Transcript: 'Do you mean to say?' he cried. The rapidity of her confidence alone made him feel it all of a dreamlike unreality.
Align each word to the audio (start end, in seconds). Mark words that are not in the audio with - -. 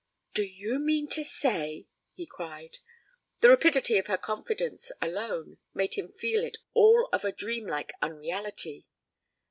'Do 0.33 0.41
you 0.43 0.79
mean 0.79 1.07
to 1.07 1.23
say?' 1.23 1.85
he 2.15 2.25
cried. 2.25 2.79
The 3.41 3.49
rapidity 3.49 3.99
of 3.99 4.07
her 4.07 4.17
confidence 4.17 4.91
alone 4.99 5.59
made 5.75 5.93
him 5.93 6.11
feel 6.11 6.43
it 6.43 6.57
all 6.73 7.07
of 7.13 7.23
a 7.23 7.31
dreamlike 7.31 7.93
unreality. 8.01 8.87